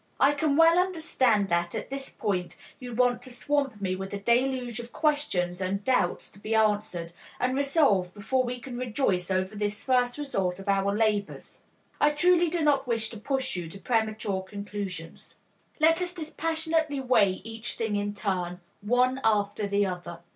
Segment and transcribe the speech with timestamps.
[0.19, 4.19] I can well understand that at this point you want to swamp me with a
[4.19, 9.55] deluge of questions and doubts to be answered and resolved before we can rejoice over
[9.55, 11.59] this first result of our labors.
[11.99, 15.35] I truly do not wish to push you to premature conclusions.
[15.79, 20.17] Let us dispassionately weigh each thing in turn, one after the other.